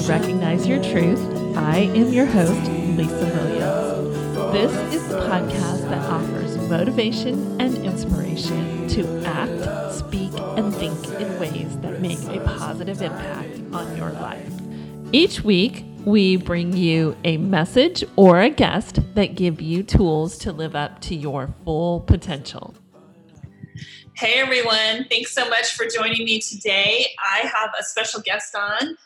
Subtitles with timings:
[0.00, 1.20] To Recognize Your Truth.
[1.58, 4.52] I am your host, Lisa Williams.
[4.52, 11.38] This is the podcast that offers motivation and inspiration to act, speak, and think in
[11.38, 14.50] ways that make a positive impact on your life.
[15.12, 20.52] Each week, we bring you a message or a guest that give you tools to
[20.52, 22.74] live up to your full potential.
[24.16, 27.06] Hey everyone, thanks so much for joining me today.
[27.18, 28.96] I have a special guest on,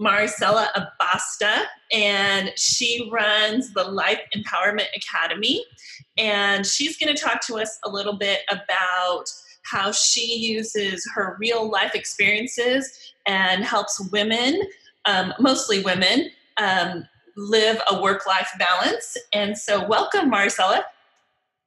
[0.00, 5.64] Marisela Abasta, and she runs the Life Empowerment Academy.
[6.18, 9.24] And she's going to talk to us a little bit about
[9.64, 14.62] how she uses her real life experiences and helps women,
[15.06, 17.04] um, mostly women, um,
[17.36, 19.16] live a work life balance.
[19.32, 20.82] And so, welcome, Marisela.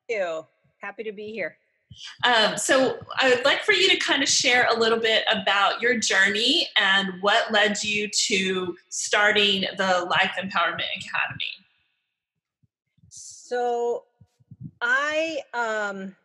[0.08, 0.46] Thank you.
[0.82, 1.58] Happy to be here.
[2.24, 5.82] Um, so I would like for you to kind of share a little bit about
[5.82, 11.46] your journey and what led you to starting the Life Empowerment Academy.
[13.10, 14.04] So
[14.82, 16.16] I um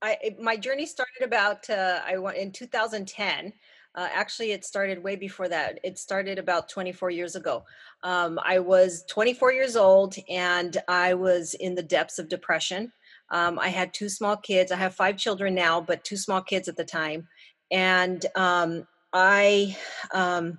[0.00, 3.52] I my journey started about uh, I went in 2010.
[3.94, 5.78] Uh, actually, it started way before that.
[5.84, 7.64] It started about 24 years ago.
[8.02, 12.90] Um, I was 24 years old and I was in the depths of depression.
[13.32, 14.70] Um, I had two small kids.
[14.70, 17.26] I have five children now, but two small kids at the time.
[17.70, 19.76] And um, I,
[20.12, 20.58] um,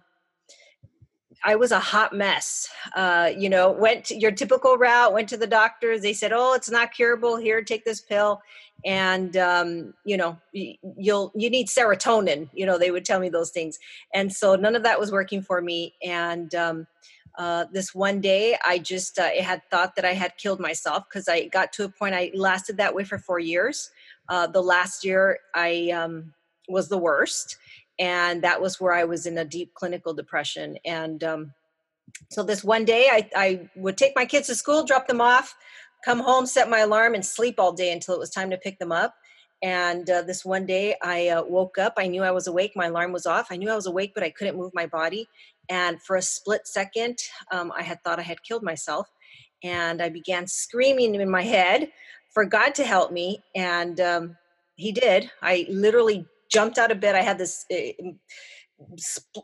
[1.46, 2.70] I was a hot mess.
[2.96, 6.02] Uh, you know, went your typical route, went to the doctors.
[6.02, 7.38] They said, "Oh, it's not curable.
[7.38, 8.42] Here, take this pill."
[8.86, 12.50] And um, you know, you'll you need serotonin.
[12.54, 13.78] You know, they would tell me those things,
[14.14, 15.94] and so none of that was working for me.
[16.02, 16.88] And um,
[17.38, 21.28] uh, this one day i just uh, had thought that i had killed myself because
[21.28, 23.90] i got to a point i lasted that way for four years.
[24.30, 26.34] Uh, the last year i um,
[26.70, 27.58] was the worst
[28.00, 31.54] and that was where i was in a deep clinical depression and um,
[32.30, 35.56] so this one day I, I would take my kids to school drop them off
[36.06, 38.80] come home set my alarm and sleep all day until it was time to pick
[38.80, 39.14] them up
[39.62, 41.94] and uh, this one day i uh, woke up.
[41.98, 42.74] I knew i was awake.
[42.76, 43.48] My alarm was off.
[43.50, 45.28] I knew i was awake but i couldn't move my body
[45.70, 47.18] and for a split second,
[47.52, 49.08] um, I had thought I had killed myself.
[49.64, 51.90] And I began screaming in my head
[52.34, 53.42] for God to help me.
[53.56, 54.38] And um,
[54.76, 55.32] He did.
[55.42, 57.16] I literally jumped out of bed.
[57.16, 58.12] I had this uh,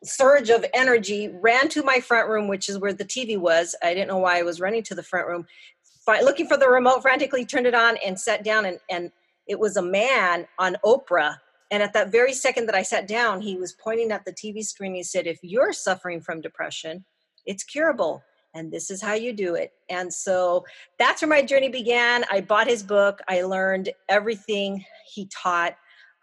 [0.04, 3.76] surge of energy, ran to my front room, which is where the TV was.
[3.82, 5.46] I didn't know why I was running to the front room.
[6.08, 8.66] Looking for the remote, frantically turned it on and sat down.
[8.66, 9.12] And, and
[9.48, 11.38] it was a man on Oprah
[11.72, 14.64] and at that very second that I sat down, he was pointing at the TV
[14.64, 14.96] screen.
[14.96, 17.06] He said, If you're suffering from depression,
[17.46, 18.24] it's curable.
[18.56, 19.72] And this is how you do it.
[19.90, 20.66] And so
[20.98, 22.26] that's where my journey began.
[22.32, 23.20] I bought his book.
[23.28, 25.76] I learned everything he taught.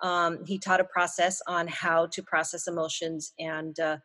[0.02, 3.98] Um, he taught a process on how to process emotions and uh,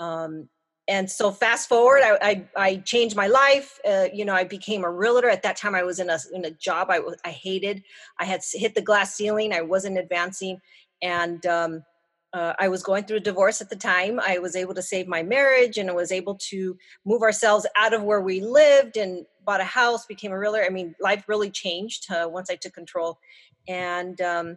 [0.00, 0.48] um,
[0.88, 4.84] and so fast forward i i, I changed my life uh, you know i became
[4.84, 7.82] a realtor at that time i was in a in a job i i hated
[8.18, 10.60] i had hit the glass ceiling i wasn't advancing
[11.02, 11.82] and um,
[12.32, 14.20] uh, I was going through a divorce at the time.
[14.20, 17.94] I was able to save my marriage and I was able to move ourselves out
[17.94, 20.62] of where we lived and bought a house, became a realtor.
[20.64, 23.18] I mean, life really changed uh, once I took control.
[23.68, 24.56] And um,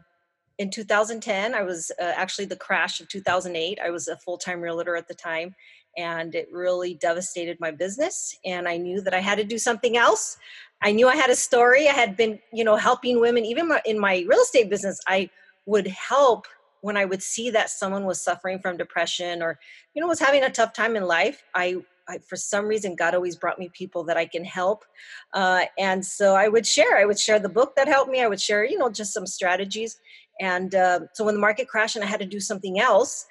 [0.58, 3.80] in 2010, I was uh, actually the crash of 2008.
[3.84, 5.56] I was a full time realtor at the time
[5.98, 8.38] and it really devastated my business.
[8.46, 10.38] And I knew that I had to do something else.
[10.82, 11.88] I knew I had a story.
[11.88, 15.00] I had been, you know, helping women, even in my real estate business.
[15.08, 15.30] I
[15.66, 16.47] would help
[16.81, 19.59] when I would see that someone was suffering from depression or,
[19.94, 21.44] you know, was having a tough time in life.
[21.53, 21.78] I,
[22.08, 24.86] I for some reason, God always brought me people that I can help.
[25.34, 28.22] Uh, and so I would share, I would share the book that helped me.
[28.22, 30.00] I would share, you know, just some strategies.
[30.40, 33.26] And uh, so when the market crashed and I had to do something else,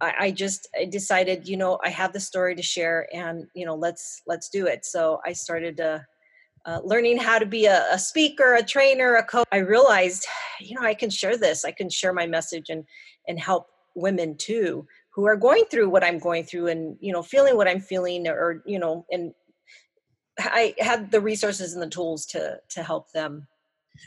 [0.00, 3.64] I, I just I decided, you know, I have the story to share and, you
[3.64, 4.84] know, let's, let's do it.
[4.84, 6.00] So I started, uh,
[6.64, 10.26] uh, learning how to be a, a, speaker, a trainer, a coach, I realized,
[10.60, 11.64] you know, I can share this.
[11.64, 12.84] I can share my message and
[13.28, 17.22] and help women too who are going through what I'm going through and you know
[17.22, 19.34] feeling what I'm feeling or you know and
[20.38, 23.46] I had the resources and the tools to to help them.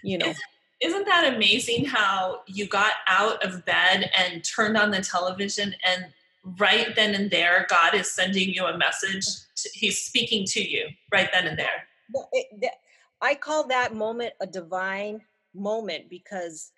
[0.03, 0.33] You know.
[0.81, 6.05] Isn't that amazing how you got out of bed and turned on the television and
[6.59, 9.25] right then and there God is sending you a message.
[9.25, 11.87] To, he's speaking to you right then and there
[13.21, 15.21] I call that moment a divine
[15.53, 16.71] moment because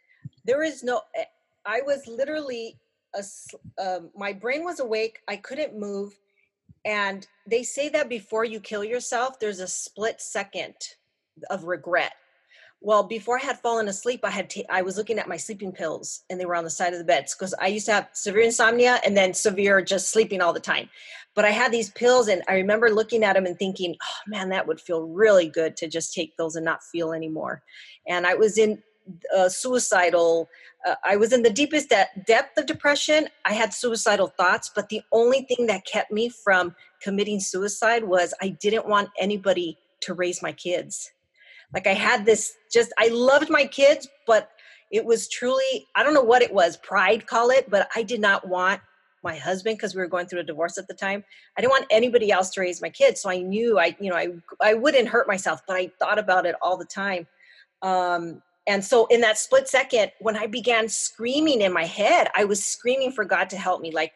[0.46, 1.02] there is no.
[1.16, 1.26] Eh,
[1.66, 2.78] I was literally
[3.16, 3.24] a,
[3.82, 5.20] um, my brain was awake.
[5.28, 6.18] I couldn't move,
[6.86, 10.76] and they say that before you kill yourself, there's a split second
[11.50, 12.14] of regret.
[12.80, 15.72] Well, before I had fallen asleep, I had t- I was looking at my sleeping
[15.72, 18.10] pills, and they were on the side of the beds because I used to have
[18.14, 20.90] severe insomnia and then severe just sleeping all the time.
[21.34, 24.50] But I had these pills, and I remember looking at them and thinking, "Oh man,
[24.50, 27.64] that would feel really good to just take those and not feel anymore."
[28.08, 28.82] And I was in
[29.36, 30.48] uh, suicidal.
[30.86, 33.28] Uh, I was in the deepest de- depth of depression.
[33.46, 38.36] I had suicidal thoughts, but the only thing that kept me from committing suicide was
[38.40, 41.12] I didn't want anybody to raise my kids
[41.74, 44.50] like I had this just, I loved my kids, but
[44.92, 48.22] it was truly, I don't know what it was, pride, call it, but I did
[48.22, 48.82] not want
[49.24, 51.24] my husband because we were going through a divorce at the time.
[51.58, 53.22] I didn't want anybody else to raise my kids.
[53.22, 54.30] So I knew I, you know, I,
[54.62, 57.28] I wouldn't hurt myself, but I thought about it all the time.
[57.82, 62.46] Um, and so in that split second, when I began screaming in my head, I
[62.46, 63.92] was screaming for God to help me.
[63.92, 64.14] Like,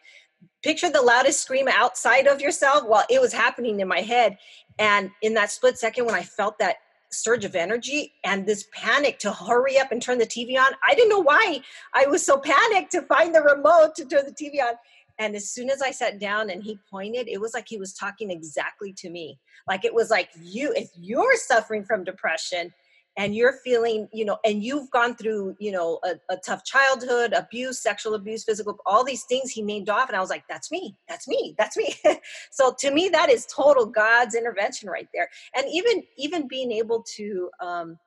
[0.63, 4.37] picture the loudest scream outside of yourself while it was happening in my head.
[4.79, 6.77] And in that split second, when I felt that
[7.11, 10.71] surge of energy and this panic to hurry up and turn the TV on.
[10.87, 11.61] I didn't know why
[11.93, 14.75] I was so panicked to find the remote to turn the TV on.
[15.19, 17.93] And as soon as I sat down and he pointed, it was like he was
[17.93, 19.39] talking exactly to me.
[19.67, 22.73] Like it was like, you, if you're suffering from depression,
[23.17, 27.33] and you're feeling you know and you've gone through you know a, a, tough childhood
[27.33, 30.71] abuse sexual abuse physical all these things he named off and i was like that's
[30.71, 31.93] me that's me that's me.
[32.51, 35.29] So to me that is total god's intervention right there.
[35.55, 37.97] And even even being able to um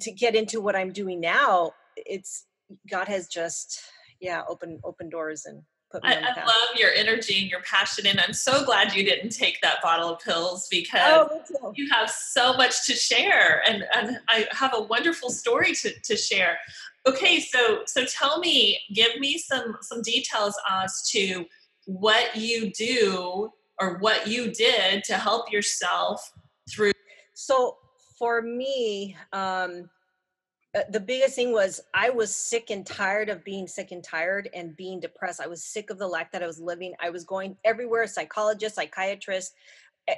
[0.00, 2.46] to get into what i'm doing now it's
[2.90, 3.80] god has just
[4.20, 5.62] yeah open open doors and
[6.02, 9.60] I, I love your energy and your passion, and I'm so glad you didn't take
[9.62, 11.28] that bottle of pills because
[11.62, 15.92] oh, you have so much to share, and and I have a wonderful story to
[15.98, 16.58] to share.
[17.06, 21.46] Okay, so so tell me, give me some some details as to
[21.86, 23.50] what you do
[23.80, 26.32] or what you did to help yourself
[26.68, 26.92] through.
[27.32, 27.76] So
[28.18, 29.88] for me, um,
[30.78, 34.48] uh, the biggest thing was I was sick and tired of being sick and tired
[34.54, 35.40] and being depressed.
[35.40, 36.94] I was sick of the life that I was living.
[37.00, 39.54] I was going everywhere, psychologist, psychiatrist,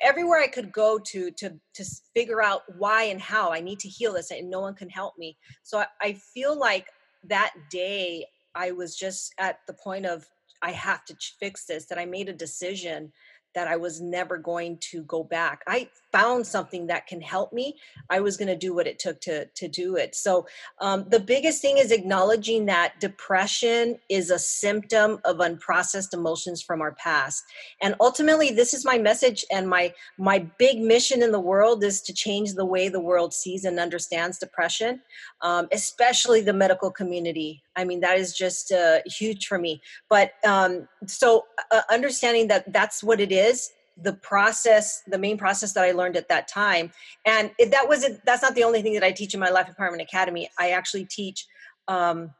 [0.03, 1.85] everywhere I could go to to to
[2.15, 5.17] figure out why and how I need to heal this, and no one can help
[5.19, 5.37] me.
[5.63, 6.87] So I, I feel like
[7.25, 10.27] that day I was just at the point of
[10.63, 11.87] I have to fix this.
[11.87, 13.13] That I made a decision
[13.55, 15.63] that I was never going to go back.
[15.67, 17.77] I found something that can help me.
[18.09, 20.15] I was going to do what it took to to do it.
[20.15, 20.47] So
[20.81, 26.81] um, the biggest thing is acknowledging that depression is a symptom of unprocessed emotions from
[26.81, 27.45] our past.
[27.83, 32.01] And ultimately, this is my message and my my big mission in the world is
[32.03, 35.01] to change the way the world sees and understands depression,
[35.43, 37.63] um, especially the medical community.
[37.77, 39.81] I mean, that is just uh, huge for me.
[40.09, 43.71] But um, so uh, understanding that that's what it is,
[44.03, 46.91] the process, the main process that I learned at that time,
[47.27, 48.21] and it, that wasn't.
[48.25, 50.49] That's not the only thing that I teach in my Life Empowerment Academy.
[50.59, 51.47] I actually teach.
[51.89, 52.31] Um,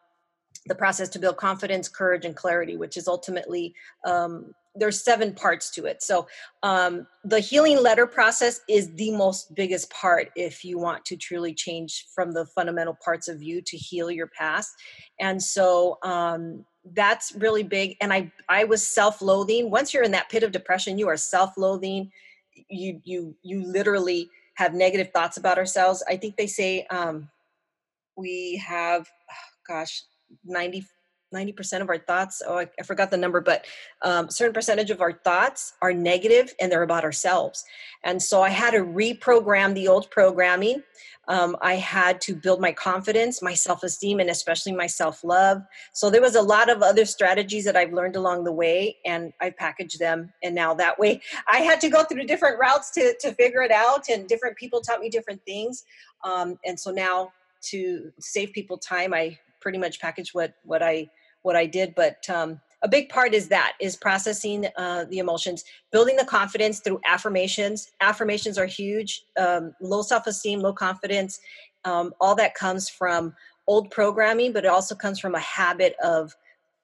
[0.67, 3.75] the process to build confidence, courage, and clarity, which is ultimately
[4.07, 6.27] um, there's seven parts to it so
[6.63, 11.53] um, the healing letter process is the most biggest part if you want to truly
[11.53, 14.71] change from the fundamental parts of you to heal your past
[15.19, 19.71] and so um, that's really big and i i was self-loathing.
[19.71, 22.11] Once you're in that pit of depression you are self-loathing.
[22.69, 26.03] You you you literally have negative thoughts about ourselves.
[26.09, 27.29] I think they say um,
[28.17, 30.03] we have oh gosh
[30.45, 30.85] 90
[31.35, 33.65] 90% of our thoughts oh I, I, forgot the number but
[34.03, 37.65] um, certain percentage of our thoughts are negative and they're about ourselves.
[38.05, 40.83] And so i had to reprogram the old programming.
[41.29, 45.63] Um, i had to build my confidence my self-esteem and especially my self-love.
[45.93, 49.33] So there was a lot of other strategies that i've learned along the way and
[49.41, 53.15] i packaged them and now that way i had to go through different routes to,
[53.21, 55.85] to figure it out and different people taught me different things.
[56.25, 57.33] Um, and so now
[57.63, 61.07] to save people time i pretty much package what what i
[61.43, 65.65] what I did, but um, a big part is that is processing uh, the emotions,
[65.93, 67.91] building the confidence through affirmations.
[68.01, 69.25] Affirmations are huge.
[69.39, 71.41] Um, low self-esteem, low confidence,
[71.85, 73.35] um, all that comes from
[73.67, 76.35] old programming, but it also comes from a habit of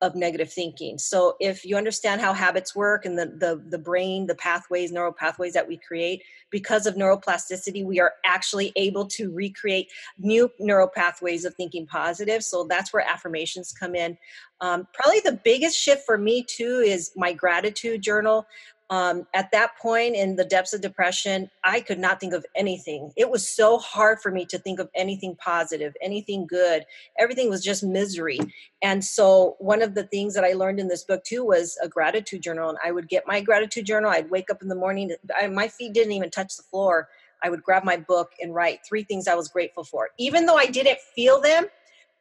[0.02, 0.98] of negative thinking.
[0.98, 5.12] So if you understand how habits work and the, the, the brain, the pathways, neural
[5.12, 10.88] pathways that we create, because of neuroplasticity, we are actually able to recreate new neural
[10.88, 12.44] pathways of thinking positive.
[12.44, 14.18] So that's where affirmations come in.
[14.60, 18.46] Um, probably the biggest shift for me too is my gratitude journal
[18.88, 23.12] um, at that point in the depths of depression, I could not think of anything.
[23.16, 26.84] It was so hard for me to think of anything positive, anything good.
[27.18, 28.38] Everything was just misery.
[28.82, 31.88] And so, one of the things that I learned in this book too was a
[31.88, 32.68] gratitude journal.
[32.68, 34.10] And I would get my gratitude journal.
[34.10, 37.08] I'd wake up in the morning, I, my feet didn't even touch the floor.
[37.42, 40.10] I would grab my book and write three things I was grateful for.
[40.18, 41.66] Even though I didn't feel them,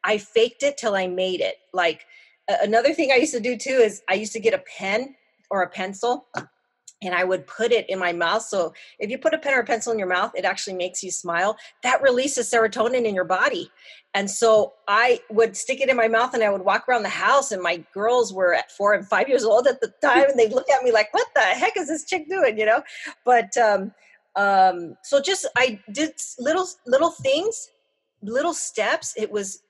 [0.03, 1.55] I faked it till I made it.
[1.73, 2.05] Like
[2.47, 5.15] another thing I used to do too is I used to get a pen
[5.49, 6.27] or a pencil
[7.05, 8.43] and I would put it in my mouth.
[8.43, 11.03] So if you put a pen or a pencil in your mouth, it actually makes
[11.03, 11.57] you smile.
[11.83, 13.71] That releases serotonin in your body.
[14.13, 17.09] And so I would stick it in my mouth and I would walk around the
[17.09, 17.51] house.
[17.51, 20.29] And my girls were at four and five years old at the time.
[20.29, 22.57] And they'd look at me like, what the heck is this chick doing?
[22.57, 22.83] You know?
[23.25, 23.91] But um,
[24.35, 27.71] um, so just I did little little things,
[28.21, 29.13] little steps.
[29.17, 29.61] It was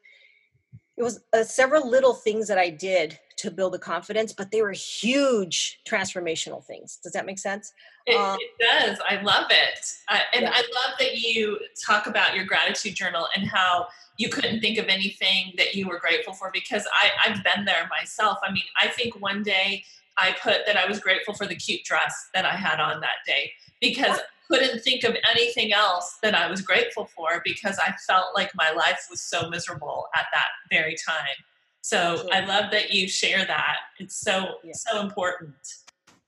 [0.97, 4.61] it was uh, several little things that I did to build the confidence, but they
[4.61, 6.99] were huge transformational things.
[7.03, 7.73] Does that make sense?
[8.05, 8.99] It, um, it does.
[9.07, 9.79] I love it.
[10.33, 10.51] And yeah.
[10.53, 13.87] I love that you talk about your gratitude journal and how
[14.17, 17.89] you couldn't think of anything that you were grateful for because I, I've been there
[17.89, 18.37] myself.
[18.43, 19.83] I mean, I think one day
[20.17, 23.25] I put that I was grateful for the cute dress that I had on that
[23.25, 23.51] day
[23.81, 28.51] because couldn't think of anything else that I was grateful for because I felt like
[28.55, 31.35] my life was so miserable at that very time.
[31.85, 33.77] So I love that you share that.
[33.99, 34.71] It's so yeah.
[34.73, 35.53] so important.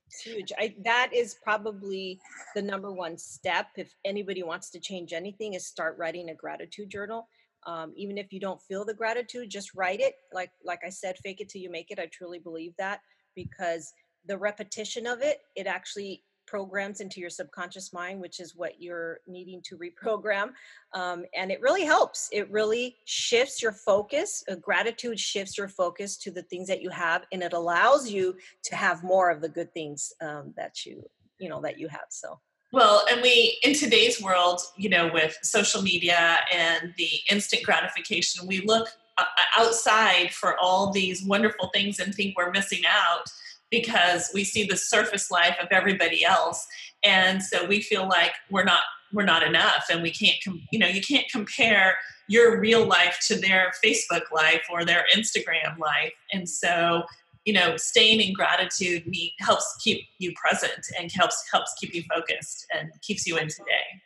[0.05, 0.51] It's huge.
[0.55, 2.19] I, that is probably
[2.53, 6.91] the number one step if anybody wants to change anything is start writing a gratitude
[6.91, 7.27] journal.
[7.65, 10.13] Um, even if you don't feel the gratitude, just write it.
[10.31, 11.97] Like like I said, fake it till you make it.
[11.97, 12.99] I truly believe that
[13.35, 13.91] because
[14.27, 19.19] the repetition of it, it actually programs into your subconscious mind, which is what you're
[19.27, 20.49] needing to reprogram.
[20.93, 22.29] Um, and it really helps.
[22.31, 24.43] It really shifts your focus.
[24.49, 28.35] Uh, gratitude shifts your focus to the things that you have, and it allows you
[28.63, 32.07] to have more of the good things um, that you, you know, that you have.
[32.09, 32.39] So.
[32.73, 38.45] Well, and we, in today's world, you know, with social media and the instant gratification,
[38.45, 39.23] we look uh,
[39.57, 43.31] outside for all these wonderful things and think we're missing out
[43.69, 46.65] because we see the surface life of everybody else.
[47.03, 48.81] And so we feel like we're not
[49.13, 51.95] we're not enough and we can't com- you know you can't compare
[52.27, 56.13] your real life to their facebook life or their instagram life.
[56.33, 57.03] And so
[57.45, 59.03] you know staying in gratitude
[59.39, 64.01] helps keep you present and helps helps keep you focused and keeps you in today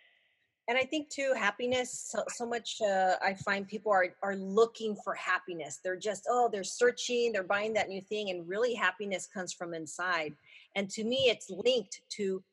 [0.67, 4.95] and i think too happiness so, so much uh, i find people are are looking
[5.03, 5.79] for happiness.
[5.83, 9.73] They're just oh they're searching they're buying that new thing and really happiness comes from
[9.73, 10.33] inside.
[10.75, 12.43] And to me it's linked to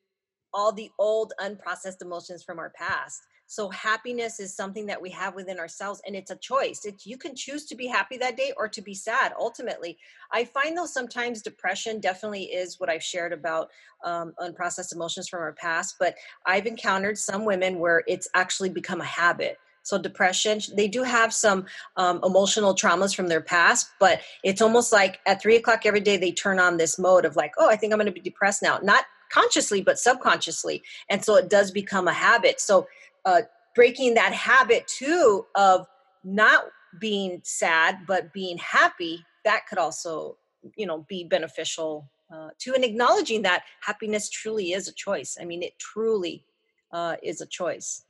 [0.53, 5.35] all the old unprocessed emotions from our past so happiness is something that we have
[5.35, 6.85] within ourselves and it's a choice.
[6.85, 9.97] It's you can choose to be happy that day or to be sad ultimately.
[10.31, 13.71] I find though sometimes depression definitely is what I've shared about
[14.05, 16.14] um, unprocessed emotions from our past, but
[16.45, 19.59] I've encountered some women where it's actually become a habit.
[19.83, 21.64] So depression, they do have some
[21.97, 26.19] um, emotional traumas from their past, but it's almost like at three o'clock every day
[26.19, 28.62] they turn on this mode of like, oh, I think I'm going to be depressed
[28.62, 28.78] now.
[28.83, 32.61] Not consciously, but subconsciously, and so it does become a habit.
[32.61, 32.87] So
[33.28, 33.42] uh,
[33.75, 35.87] breaking that habit too of
[36.25, 36.64] not
[36.99, 40.37] being sad but being happy that could also
[40.76, 45.37] you know be beneficial uh, to and acknowledging that happiness truly is a choice.
[45.40, 46.44] I mean it truly
[46.92, 48.04] uh, is a choice.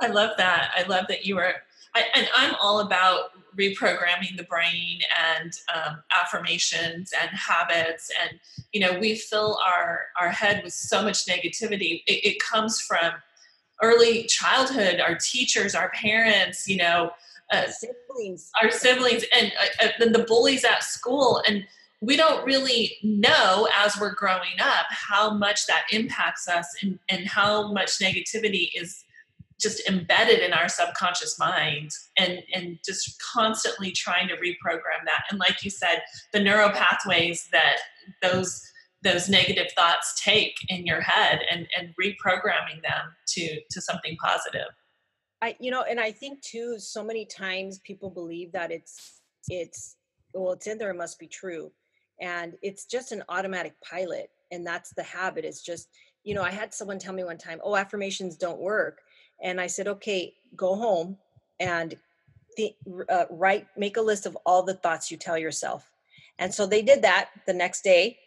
[0.00, 0.70] I love that.
[0.76, 1.54] I love that you were
[1.94, 5.00] I, and i'm all about reprogramming the brain
[5.34, 8.10] and um, affirmations and habits.
[8.22, 8.38] And
[8.72, 12.02] you know we fill our our head with so much negativity.
[12.06, 13.12] It, it comes from
[13.82, 17.10] early childhood, our teachers, our parents, you know,
[17.52, 18.50] uh, siblings.
[18.62, 21.42] our siblings, and uh, uh the bullies at school.
[21.46, 21.66] And
[22.00, 27.26] we don't really know as we're growing up how much that impacts us and, and
[27.26, 29.04] how much negativity is
[29.60, 35.38] just embedded in our subconscious mind and and just constantly trying to reprogram that and
[35.38, 37.76] like you said the neural pathways that
[38.22, 38.66] those
[39.02, 44.68] those negative thoughts take in your head and and reprogramming them to to something positive.
[45.42, 49.96] I you know and i think too so many times people believe that it's it's
[50.34, 51.72] well it's in there it must be true.
[52.22, 55.88] And it's just an automatic pilot and that's the habit it's just
[56.22, 59.00] you know i had someone tell me one time oh affirmations don't work.
[59.42, 61.16] And i said okay go home
[61.60, 61.94] and
[62.56, 62.76] th-
[63.08, 65.90] uh, write make a list of all the thoughts you tell yourself.
[66.38, 68.18] And so they did that the next day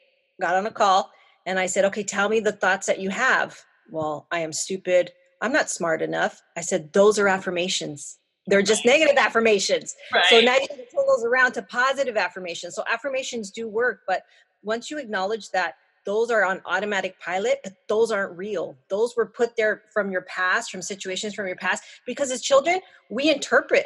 [0.43, 1.09] got on a call
[1.45, 3.57] and I said, okay, tell me the thoughts that you have.
[3.89, 5.11] Well, I am stupid.
[5.41, 6.41] I'm not smart enough.
[6.57, 8.17] I said, those are affirmations.
[8.47, 9.95] They're just negative affirmations.
[10.13, 10.25] Right.
[10.29, 12.75] So now you can turn those around to positive affirmations.
[12.75, 14.23] So affirmations do work, but
[14.63, 18.75] once you acknowledge that those are on automatic pilot, but those aren't real.
[18.89, 22.81] Those were put there from your past, from situations from your past, because as children,
[23.09, 23.85] we interpret.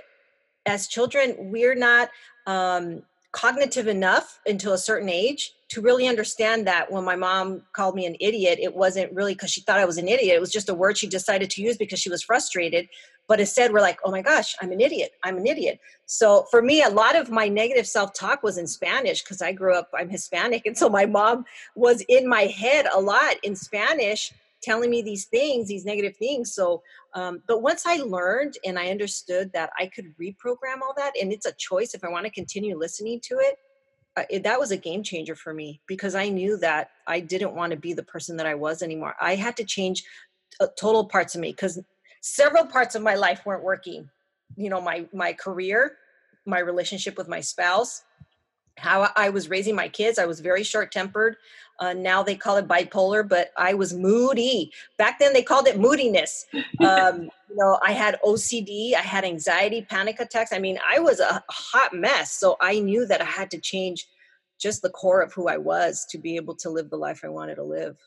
[0.65, 2.09] As children, we're not
[2.47, 7.95] um, cognitive enough until a certain age to really understand that when my mom called
[7.95, 10.35] me an idiot, it wasn't really because she thought I was an idiot.
[10.35, 12.87] It was just a word she decided to use because she was frustrated.
[13.27, 15.11] But instead, we're like, oh my gosh, I'm an idiot.
[15.25, 15.79] I'm an idiot.
[16.05, 19.51] So for me, a lot of my negative self talk was in Spanish because I
[19.51, 20.65] grew up, I'm Hispanic.
[20.65, 21.43] And so my mom
[21.75, 24.31] was in my head a lot in Spanish
[24.63, 26.53] telling me these things, these negative things.
[26.53, 26.81] So,
[27.13, 31.31] um, but once I learned and I understood that I could reprogram all that, and
[31.31, 33.57] it's a choice if I want to continue listening to it,
[34.29, 37.71] it, that was a game changer for me because I knew that I didn't want
[37.71, 39.15] to be the person that I was anymore.
[39.21, 40.03] I had to change
[40.59, 41.79] uh, total parts of me because
[42.21, 44.09] several parts of my life weren't working.
[44.55, 45.97] You know, my my career,
[46.45, 48.03] my relationship with my spouse,
[48.77, 50.19] how I was raising my kids.
[50.19, 51.37] I was very short tempered.
[51.79, 54.71] Uh, now they call it bipolar, but I was moody.
[54.97, 56.45] Back then they called it moodiness.
[56.79, 60.51] Um, you know, I had OCD, I had anxiety, panic attacks.
[60.51, 62.33] I mean, I was a hot mess.
[62.33, 64.07] So I knew that I had to change
[64.59, 67.29] just the core of who I was to be able to live the life I
[67.29, 67.97] wanted to live.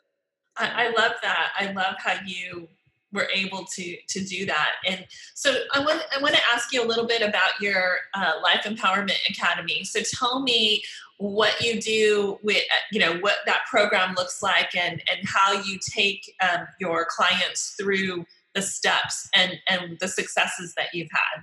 [0.56, 1.52] I, I love that.
[1.56, 2.68] I love how you
[3.12, 4.72] were able to to do that.
[4.86, 8.34] And so I want I want to ask you a little bit about your uh,
[8.42, 9.84] Life Empowerment Academy.
[9.84, 10.82] So tell me
[11.18, 15.52] what you do with uh, you know what that program looks like and and how
[15.52, 18.24] you take um, your clients through
[18.54, 21.42] the steps and and the successes that you've had.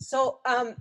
[0.00, 0.74] So um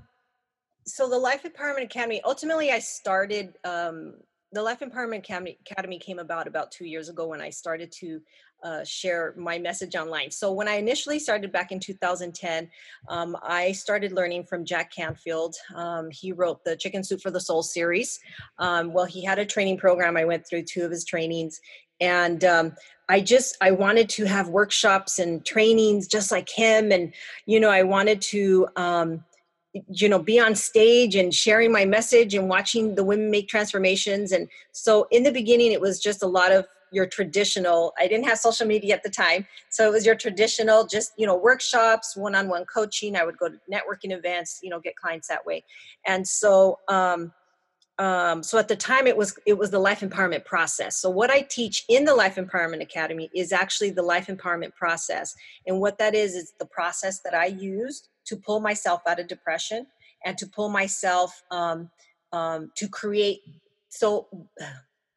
[0.85, 4.15] so the Life Empowerment Academy ultimately I started um
[4.53, 8.21] the Life Empowerment Academy, came about about two years ago when I started to
[8.63, 10.31] uh, share my message online.
[10.31, 12.69] So when I initially started back in 2010,
[13.09, 15.55] um, I started learning from Jack Canfield.
[15.75, 18.19] Um, he wrote the Chicken Soup for the Soul series.
[18.57, 20.17] Um, well, he had a training program.
[20.17, 21.59] I went through two of his trainings,
[21.99, 22.73] and um,
[23.09, 27.13] I just I wanted to have workshops and trainings just like him, and
[27.45, 29.23] you know I wanted to um,
[29.89, 34.31] you know be on stage and sharing my message and watching the women make transformations.
[34.31, 38.25] And so in the beginning it was just a lot of your traditional i didn't
[38.25, 42.15] have social media at the time so it was your traditional just you know workshops
[42.15, 43.13] one-on-one coaching.
[43.17, 45.65] I would go to networking events you know get clients that way.
[46.05, 47.33] And so um
[47.99, 51.29] um, so at the time it was it was the life empowerment process so what
[51.29, 55.97] i teach in the life empowerment academy is actually the life empowerment process and what
[55.97, 59.85] that is is the process that i used to pull myself out of depression
[60.25, 61.89] and to pull myself um,
[62.33, 63.39] um, to create
[63.89, 64.27] so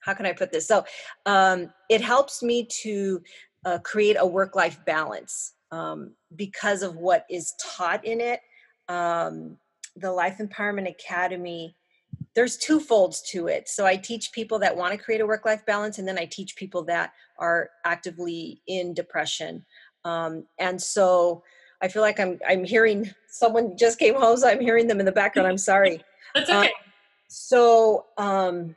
[0.01, 0.67] how can I put this?
[0.67, 0.85] So
[1.27, 3.23] um, it helps me to
[3.65, 8.41] uh, create a work life balance um, because of what is taught in it.
[8.89, 9.59] Um,
[9.97, 11.77] the Life Empowerment Academy,
[12.35, 13.69] there's two folds to it.
[13.69, 16.27] So I teach people that want to create a work life balance, and then I
[16.27, 19.65] teach people that are actively in depression.
[20.05, 21.43] Um, and so
[21.83, 25.07] I feel like I'm I'm hearing someone just came home, so I'm hearing them in
[25.07, 25.49] the background.
[25.49, 26.03] I'm sorry.
[26.35, 26.69] That's okay.
[26.69, 26.73] Um,
[27.29, 28.77] so um,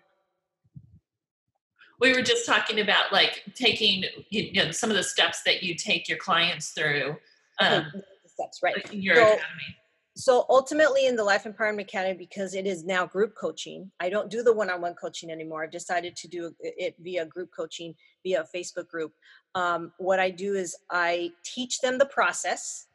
[2.00, 5.76] we were just talking about like taking you know some of the steps that you
[5.76, 7.16] take your clients through
[7.60, 7.86] um,
[8.26, 9.78] steps right your so, academy
[10.16, 14.30] so ultimately in the life empowerment academy because it is now group coaching i don't
[14.30, 15.64] do the one-on-one coaching anymore.
[15.64, 19.14] I've decided to do it via group coaching via facebook group.
[19.56, 22.88] Um, what i do is i teach them the process.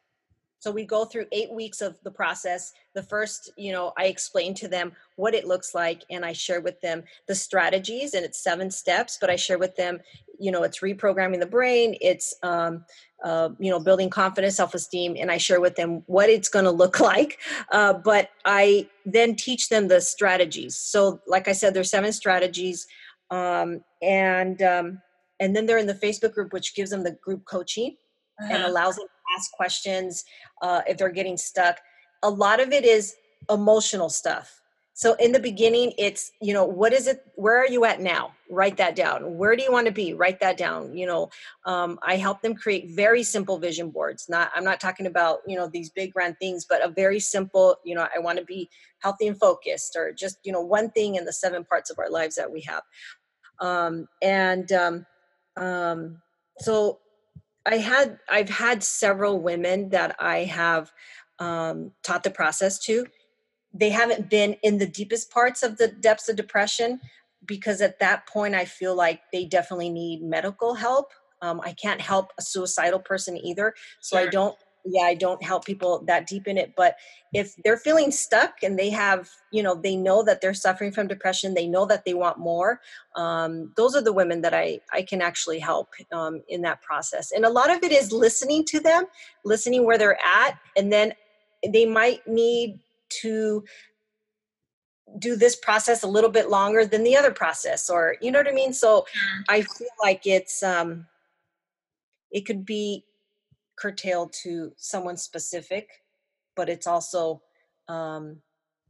[0.59, 2.73] So we go through eight weeks of the process.
[2.93, 6.59] The first, you know, I explain to them what it looks like and I share
[6.59, 10.01] with them the strategies and it's seven steps, but I share with them,
[10.39, 12.85] you know, it's reprogramming the brain, it's, um,
[13.23, 16.65] uh, you know, building confidence, self esteem, and I share with them what it's going
[16.65, 17.39] to look like.
[17.71, 20.75] Uh, but I then teach them the strategies.
[20.75, 22.87] So, like I said, there's seven strategies.
[23.29, 25.01] Um, and, um,
[25.39, 27.95] and then they're in the Facebook group, which gives them the group coaching
[28.41, 28.53] uh-huh.
[28.53, 30.25] and allows them to ask questions
[30.61, 31.79] uh, if they're getting stuck.
[32.23, 33.15] A lot of it is
[33.49, 34.58] emotional stuff.
[34.99, 37.25] So in the beginning, it's, you know, what is it?
[37.35, 38.33] Where are you at now?
[38.49, 39.37] Write that down.
[39.37, 40.13] Where do you want to be?
[40.13, 40.93] Write that down.
[40.93, 41.29] You know,
[41.65, 44.27] um, I help them create very simple vision boards.
[44.27, 47.77] Not, I'm not talking about, you know, these big grand things, but a very simple,
[47.85, 51.15] you know, I want to be healthy and focused or just, you know, one thing
[51.15, 52.83] in the seven parts of our lives that we have.
[53.61, 55.05] Um, and um,
[55.55, 56.21] um,
[56.57, 56.99] so
[57.65, 60.91] I had I've had several women that I have
[61.39, 63.05] um, taught the process to.
[63.73, 66.99] They haven't been in the deepest parts of the depths of depression
[67.45, 71.11] because at that point I feel like they definitely need medical help.
[71.41, 74.27] Um, I can't help a suicidal person either, so sure.
[74.27, 74.55] I don't
[74.85, 76.95] yeah i don't help people that deep in it but
[77.33, 81.07] if they're feeling stuck and they have you know they know that they're suffering from
[81.07, 82.79] depression they know that they want more
[83.15, 87.31] um, those are the women that i i can actually help um, in that process
[87.31, 89.05] and a lot of it is listening to them
[89.43, 91.13] listening where they're at and then
[91.73, 92.79] they might need
[93.21, 93.63] to
[95.17, 98.47] do this process a little bit longer than the other process or you know what
[98.47, 99.05] i mean so
[99.47, 101.05] i feel like it's um
[102.31, 103.03] it could be
[103.77, 105.89] curtailed to someone specific
[106.55, 107.41] but it's also
[107.87, 108.37] um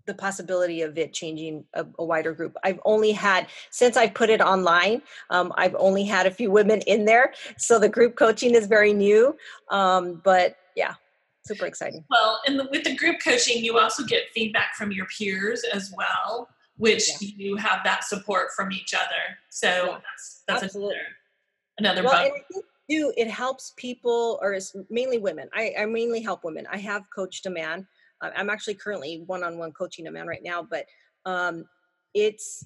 [0.09, 2.57] the possibility of it changing a, a, wider group.
[2.63, 5.03] I've only had since I've put it online.
[5.29, 8.91] Um, I've only had a few women in there, so the group coaching is very
[8.91, 9.37] new.
[9.69, 10.95] Um, but yeah,
[11.45, 12.03] super exciting.
[12.09, 15.93] Well, and the, with the group coaching, you also get feedback from your peers as
[15.95, 17.29] well, which yeah.
[17.35, 19.37] you have that support from each other.
[19.49, 19.97] So yeah.
[20.09, 20.95] that's that's Absolutely.
[21.77, 22.03] another another.
[22.03, 25.47] Well, and too, it helps people, or it's mainly women.
[25.53, 26.65] I, I mainly help women.
[26.71, 27.87] I have coached a man
[28.21, 30.85] I'm actually currently one-on-one coaching a man right now, but
[31.25, 31.65] um,
[32.13, 32.65] it's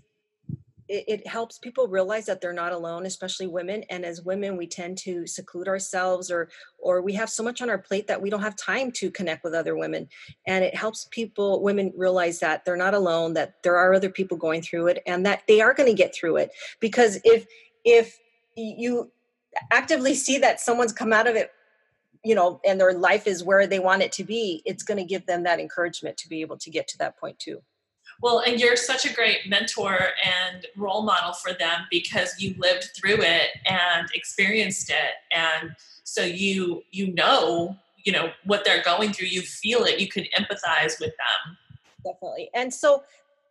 [0.93, 3.83] it, it, helps people realize that they're not alone, especially women.
[3.89, 7.69] And as women, we tend to seclude ourselves, or or we have so much on
[7.69, 10.07] our plate that we don't have time to connect with other women.
[10.45, 14.37] And it helps people, women, realize that they're not alone, that there are other people
[14.37, 16.51] going through it, and that they are going to get through it.
[16.79, 17.47] Because if
[17.83, 18.19] if
[18.55, 19.11] you
[19.71, 21.51] actively see that someone's come out of it
[22.23, 25.03] you know and their life is where they want it to be it's going to
[25.03, 27.61] give them that encouragement to be able to get to that point too
[28.21, 32.89] well and you're such a great mentor and role model for them because you lived
[32.95, 35.13] through it and experienced it.
[35.31, 39.27] And so you you know you know what they're going through.
[39.27, 39.99] You feel it.
[39.99, 41.57] You can empathize with them.
[42.03, 42.49] Definitely.
[42.53, 43.03] And so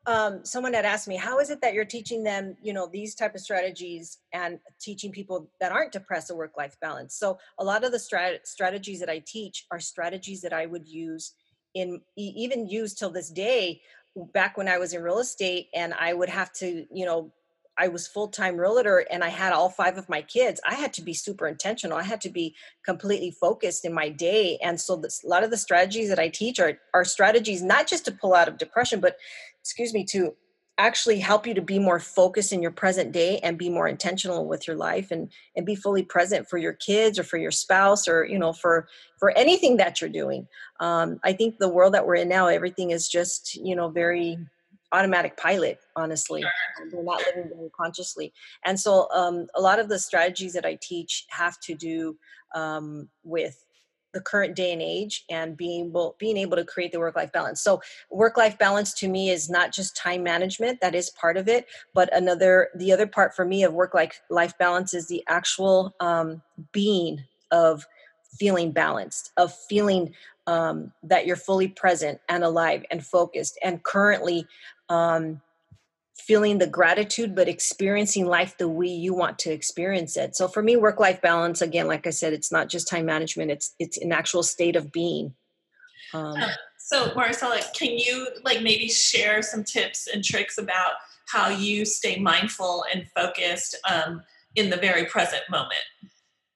[0.06, 3.14] um, someone had asked me how is it that you're teaching them you know these
[3.14, 7.14] type of strategies and teaching people that aren't depressed a work life balance?
[7.14, 10.88] So a lot of the strat- strategies that i teach are strategies that i would
[10.88, 11.34] use
[11.74, 13.80] in even use till this day
[14.32, 17.32] back when i was in real estate and i would have to you know
[17.78, 20.92] I was full time realtor and I had all five of my kids, I had
[20.94, 21.96] to be super intentional.
[21.96, 24.58] I had to be completely focused in my day.
[24.62, 27.88] And so this, a lot of the strategies that I teach are, are strategies not
[27.88, 29.16] just to pull out of depression, but
[29.60, 30.34] excuse me, to
[30.78, 34.46] actually help you to be more focused in your present day and be more intentional
[34.46, 38.08] with your life and and be fully present for your kids or for your spouse
[38.08, 40.46] or you know for for anything that you're doing.
[40.80, 44.38] Um, i think the world that we're in now everything is just you know very
[44.92, 46.44] automatic pilot honestly.
[46.92, 48.32] We're not living very consciously.
[48.64, 52.16] And so um, a lot of the strategies that i teach have to do
[52.54, 53.64] um, with
[54.12, 57.32] the current day and age and being able being able to create the work life
[57.32, 57.62] balance.
[57.62, 61.48] So work life balance to me is not just time management that is part of
[61.48, 65.22] it but another the other part for me of work life life balance is the
[65.28, 67.84] actual um, being of
[68.38, 70.14] feeling balanced of feeling
[70.46, 74.46] um, that you're fully present and alive and focused and currently
[74.88, 75.40] um,
[76.14, 80.36] feeling the gratitude but experiencing life the way you want to experience it.
[80.36, 83.50] So for me work life balance again like i said it's not just time management
[83.50, 85.34] it's it's an actual state of being.
[86.14, 86.36] Um,
[86.78, 90.92] so marcella can you like maybe share some tips and tricks about
[91.28, 94.22] how you stay mindful and focused um,
[94.54, 95.80] in the very present moment?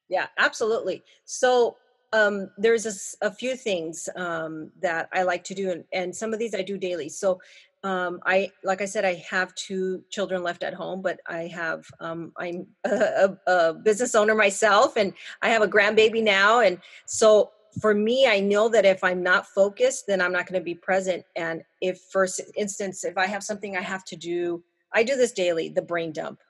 [0.09, 1.03] Yeah absolutely.
[1.25, 1.77] So
[2.12, 6.33] um, there's a, a, few things um, that I like to do, and, and, some
[6.33, 7.09] of these I do daily.
[7.09, 7.40] So
[7.87, 11.85] um, I, like I said, I have two children left at home, but I have,
[12.01, 12.90] um, I'm a,
[13.46, 16.59] a, a, business owner myself and I have a grandbaby now.
[16.59, 20.61] And so for me, I know that if I'm not focused, then I'm not going
[20.61, 21.25] to be present.
[21.37, 25.31] And if, for instance, if I have something I have to do, I do this
[25.31, 26.40] daily, the brain dump.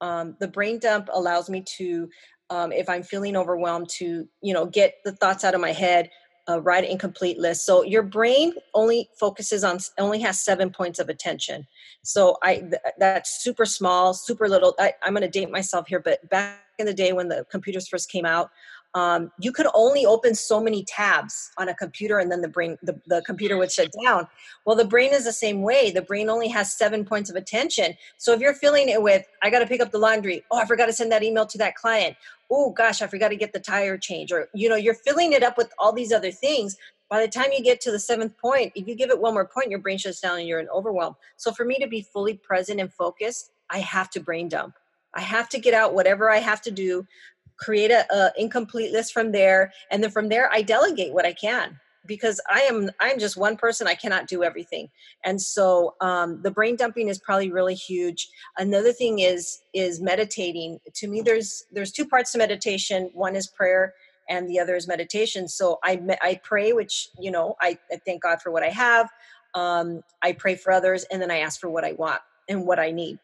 [0.00, 2.08] Um, the brain dump allows me to,
[2.50, 6.08] um, if I'm feeling overwhelmed, to, you know, get the thoughts out of my head,
[6.48, 7.64] uh, write incomplete list.
[7.64, 11.66] So your brain only focuses on only has seven points of attention.
[12.02, 14.74] So I th- that's super small, super little.
[14.78, 17.88] I, I'm going to date myself here, but back in the day when the computers
[17.88, 18.50] first came out,
[18.94, 22.78] um, you could only open so many tabs on a computer and then the brain
[22.82, 24.26] the, the computer would shut down
[24.64, 27.94] well the brain is the same way the brain only has seven points of attention
[28.18, 30.64] so if you're filling it with i got to pick up the laundry oh i
[30.64, 32.16] forgot to send that email to that client
[32.50, 35.42] oh gosh i forgot to get the tire change or you know you're filling it
[35.42, 36.76] up with all these other things.
[37.10, 39.46] By the time you get to the seventh point if you give it one more
[39.46, 41.14] point your brain shuts down and you're in overwhelm.
[41.36, 44.74] So for me to be fully present and focused i have to brain dump.
[45.14, 47.06] I have to get out whatever I have to do
[47.56, 51.32] create a, a incomplete list from there and then from there i delegate what i
[51.32, 54.88] can because i am i'm just one person i cannot do everything.
[55.24, 58.28] And so um, the brain dumping is probably really huge.
[58.58, 60.80] Another thing is is meditating.
[60.94, 63.10] To me there's there's two parts to meditation.
[63.14, 63.94] One is prayer
[64.28, 65.48] and the other is meditation.
[65.48, 69.08] So i i pray which you know i, I thank god for what i have.
[69.54, 72.78] Um, i pray for others and then i ask for what i want and what
[72.78, 73.18] i need.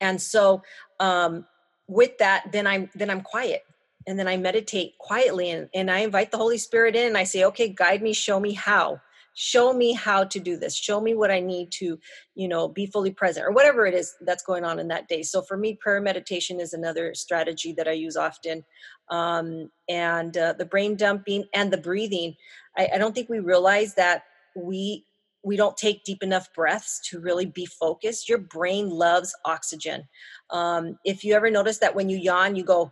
[0.00, 0.62] And so
[1.00, 1.46] um,
[1.88, 3.64] with that then i'm then i'm quiet
[4.06, 7.44] and then i meditate quietly and, and i invite the holy spirit in i say
[7.44, 9.00] okay guide me show me how.
[9.32, 10.76] Show me how to do this.
[10.76, 11.98] Show me what i need to
[12.34, 15.22] you know be fully present or whatever it is that's going on in that day.
[15.22, 18.64] So for me prayer meditation is another strategy that i use often.
[19.08, 22.34] Um, and uh, the brain dumping and the breathing
[22.76, 24.24] I, I don't think we realize that
[24.56, 25.06] we
[25.42, 28.28] we don't take deep enough breaths to really be focused.
[28.28, 30.02] Your brain loves oxygen.
[30.50, 32.90] Um, if you ever notice that when you yawn you go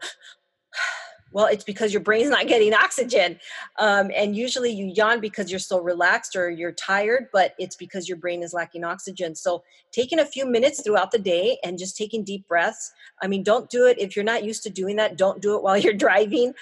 [1.32, 3.38] well it's because your brain's not getting oxygen
[3.78, 8.08] um, and usually you yawn because you're so relaxed or you're tired but it's because
[8.08, 9.34] your brain is lacking oxygen.
[9.34, 9.62] So
[9.92, 13.70] taking a few minutes throughout the day and just taking deep breaths i mean don't
[13.70, 13.98] do it.
[13.98, 16.52] If you're not used to doing that don't do it while you're driving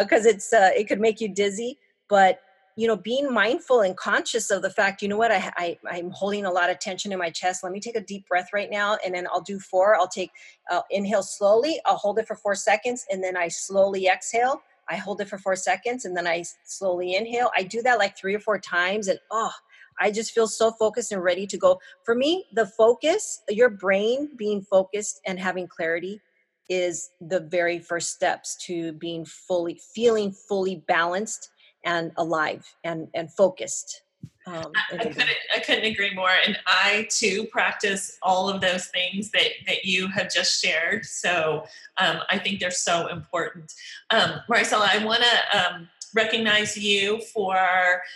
[0.00, 2.40] because uh, it's uh, it could make you dizzy but
[2.76, 5.32] you know being mindful and conscious of the fact you know what?
[5.32, 7.64] I, I i'm holding a lot of tension in my chest.
[7.64, 9.96] Let me take a deep breath right now and then i'll do four.
[9.96, 10.30] I'll take
[10.70, 11.80] uh, inhale slowly.
[11.86, 14.62] I'll hold it for four seconds and then i slowly exhale.
[14.88, 17.50] I hold it for four seconds and then i slowly inhale.
[17.56, 19.52] I do that like three or four times and oh
[19.98, 21.80] i just feel so focused and ready to go.
[22.04, 26.20] For me the focus your brain being focused and having clarity
[26.68, 31.50] is the very first steps to being fully feeling fully balanced
[31.86, 34.02] and alive and and focused
[34.48, 36.30] um, I, I, couldn't, I couldn't agree more.
[36.46, 41.04] And I too practice all of those things that, that you have just shared.
[41.04, 41.64] So
[41.98, 43.72] um, I think they're so important.
[44.10, 47.56] Um, Marisela, I want to um, recognize you for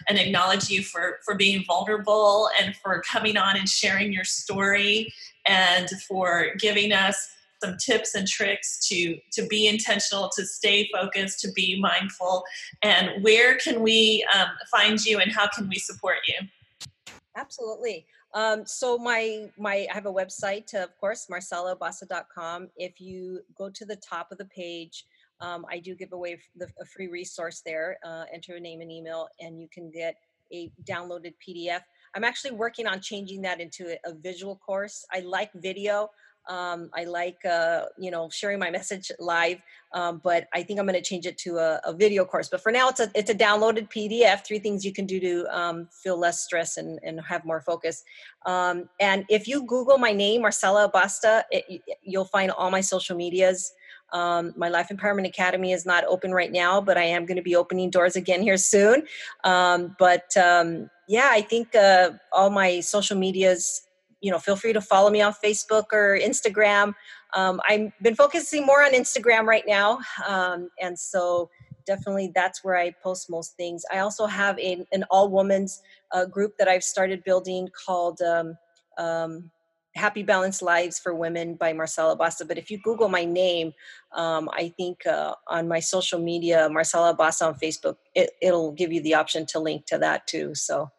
[0.09, 5.13] and acknowledge you for, for being vulnerable and for coming on and sharing your story
[5.47, 7.29] and for giving us
[7.63, 12.45] some tips and tricks to to be intentional to stay focused to be mindful.
[12.83, 17.15] And where can we um, find you and how can we support you?
[17.37, 18.07] Absolutely.
[18.33, 23.85] Um, so my my i have a website of course marcelabassa.com if you go to
[23.85, 25.05] the top of the page
[25.41, 28.93] um, i do give away the, a free resource there uh, enter a name and
[28.93, 30.15] email and you can get
[30.53, 31.81] a downloaded pdf
[32.15, 35.05] i'm actually working on changing that into a, a visual course.
[35.13, 36.11] I like video
[36.49, 39.59] um, I like, uh, you know, sharing my message live,
[39.93, 42.49] um, but I think I'm going to change it to a, a, video course.
[42.49, 44.45] But for now, it's a it's a downloaded PDF.
[44.45, 48.03] Three things you can do to um, feel less stress and, and have more focus.
[48.47, 53.17] Um, and if you Google my name, Marisela Abasta, it, you'll find all my social
[53.17, 53.73] medias.
[54.13, 57.43] Um, my Life Empowerment Academy is not open right now, but I am going to
[57.43, 59.05] be opening doors again here soon.
[59.45, 63.83] Um, but um, yeah, I think uh, all my social medias
[64.21, 66.95] you know, feel free to follow me on Facebook or Instagram.
[67.35, 71.51] Um, I've been focusing more on Instagram right now, um, and so
[71.87, 73.85] definitely that's where I post most things.
[73.93, 78.57] I also have a, an all women's uh, group that I've started building called um,
[78.99, 79.51] um,
[79.97, 82.47] Happy Balanced Lives for Women by Marisela Abasta.
[82.47, 83.73] But if you Google my name,
[84.13, 88.93] um, I think uh, on my social media, Marisela Abasta on Facebook, it, it'll give
[88.93, 90.55] you the option to link to that too.
[90.55, 90.91] So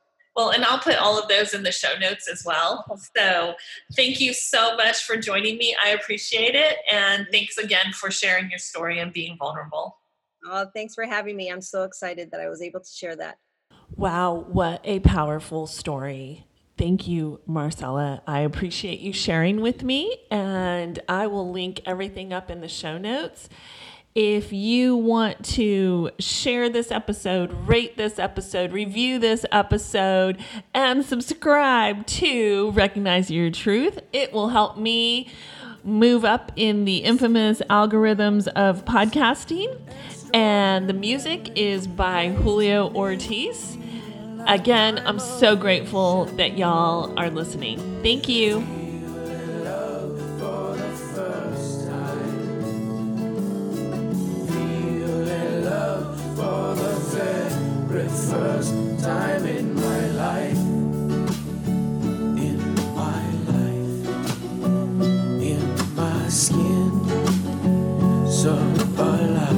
[0.42, 2.86] well, and I'll put all of those in the show notes as well.
[3.16, 3.54] So
[3.96, 5.76] thank you so much for joining me.
[5.84, 6.78] I appreciate it.
[6.92, 9.98] And thanks again for sharing your story and being vulnerable.
[10.46, 11.52] Oh, thanks for having me.
[11.52, 13.38] I'm so excited that I was able to share that.
[13.96, 16.48] Wow, what a powerful story.
[16.78, 18.24] Thank you, Marcella.
[18.26, 22.98] I appreciate you sharing with me, and I will link everything up in the show
[22.98, 23.50] notes.
[24.14, 30.38] If you want to share this episode, rate this episode, review this episode,
[30.74, 35.30] and subscribe to Recognize Your Truth, it will help me
[35.86, 39.80] move up in the infamous algorithms of podcasting.
[40.34, 43.78] And the music is by Julio Ortiz.
[44.46, 47.78] Again, I'm so grateful that y'all are listening.
[48.04, 48.81] Thank you.
[58.32, 60.64] First time in my life.
[62.48, 62.60] In
[62.96, 64.08] my life.
[65.52, 65.64] In
[65.98, 66.92] my skin.
[68.26, 68.54] So
[68.98, 69.51] alive.